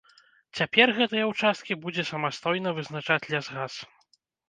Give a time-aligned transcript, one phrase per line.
[0.59, 3.73] Цяпер гэтыя ўчасткі будзе самастойна вызначаць лясгас.